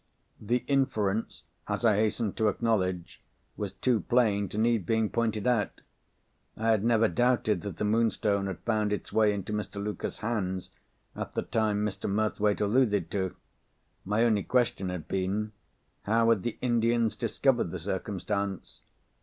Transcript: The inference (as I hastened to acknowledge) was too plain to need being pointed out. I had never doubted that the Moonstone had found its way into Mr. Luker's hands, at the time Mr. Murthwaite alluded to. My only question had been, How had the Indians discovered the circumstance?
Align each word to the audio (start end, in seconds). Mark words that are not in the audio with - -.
The 0.39 0.63
inference 0.67 1.43
(as 1.67 1.85
I 1.85 1.97
hastened 1.97 2.35
to 2.37 2.47
acknowledge) 2.47 3.21
was 3.55 3.73
too 3.73 3.99
plain 3.99 4.49
to 4.49 4.57
need 4.57 4.83
being 4.83 5.11
pointed 5.11 5.45
out. 5.45 5.81
I 6.57 6.69
had 6.71 6.83
never 6.83 7.07
doubted 7.07 7.61
that 7.61 7.77
the 7.77 7.85
Moonstone 7.85 8.47
had 8.47 8.57
found 8.61 8.91
its 8.91 9.13
way 9.13 9.31
into 9.31 9.53
Mr. 9.53 9.75
Luker's 9.75 10.17
hands, 10.17 10.71
at 11.15 11.35
the 11.35 11.43
time 11.43 11.85
Mr. 11.85 12.09
Murthwaite 12.09 12.61
alluded 12.61 13.11
to. 13.11 13.35
My 14.03 14.23
only 14.23 14.41
question 14.41 14.89
had 14.89 15.07
been, 15.07 15.51
How 16.01 16.27
had 16.31 16.41
the 16.41 16.57
Indians 16.61 17.15
discovered 17.15 17.69
the 17.69 17.77
circumstance? 17.77 18.81